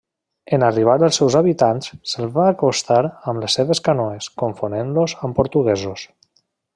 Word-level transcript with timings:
En 0.55 0.63
arribar 0.67 0.93
els 1.07 1.19
seus 1.19 1.35
habitants 1.39 1.91
se'ls 2.13 2.33
van 2.39 2.49
acostar 2.53 2.99
amb 3.11 3.45
les 3.45 3.59
seves 3.61 3.83
canoes, 3.89 4.31
confonent-los 4.45 5.15
amb 5.29 5.39
portuguesos. 5.43 6.07